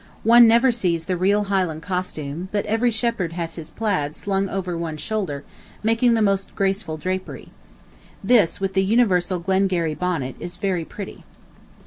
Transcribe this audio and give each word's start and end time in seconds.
One 0.23 0.47
never 0.47 0.71
sees 0.71 1.05
the 1.05 1.15
real 1.15 1.43
Highland 1.43 1.83
costume, 1.83 2.49
but 2.51 2.65
every 2.65 2.89
shepherd 2.89 3.33
has 3.33 3.53
his 3.53 3.69
plaid 3.69 4.15
slung 4.15 4.49
over 4.49 4.75
one 4.75 4.97
shoulder, 4.97 5.43
making 5.83 6.15
the 6.15 6.23
most 6.23 6.55
graceful 6.55 6.97
drapery. 6.97 7.51
This, 8.23 8.59
with 8.59 8.73
the 8.73 8.83
universal 8.83 9.37
Glengarry 9.37 9.93
bonnet, 9.93 10.35
is 10.39 10.57
very 10.57 10.85
pretty. 10.85 11.23